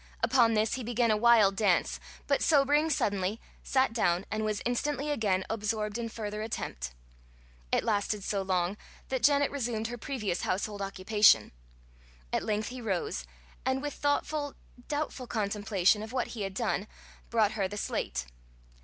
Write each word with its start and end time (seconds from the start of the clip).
Upon 0.23 0.55
this 0.55 0.73
he 0.73 0.83
began 0.83 1.11
a 1.11 1.15
wild 1.15 1.55
dance, 1.55 1.99
but 2.25 2.41
sobering 2.41 2.89
suddenly, 2.89 3.39
sat 3.61 3.93
down, 3.93 4.25
and 4.31 4.43
was 4.43 4.59
instantly 4.65 5.11
again 5.11 5.45
absorbed 5.47 5.99
in 5.99 6.09
further 6.09 6.41
attempt. 6.41 6.93
It 7.71 7.83
lasted 7.83 8.23
so 8.23 8.41
long 8.41 8.77
that 9.09 9.21
Janet 9.21 9.51
resumed 9.51 9.89
her 9.89 9.99
previous 9.99 10.41
household 10.41 10.81
occupation. 10.81 11.51
At 12.33 12.41
length 12.41 12.69
he 12.69 12.81
rose, 12.81 13.27
and 13.63 13.79
with 13.79 13.93
thoughtful, 13.93 14.55
doubtful 14.87 15.27
contemplation 15.27 16.01
of 16.01 16.11
what 16.11 16.29
he 16.29 16.41
had 16.41 16.55
done, 16.55 16.87
brought 17.29 17.51
her 17.51 17.67
the 17.67 17.77
slate. 17.77 18.25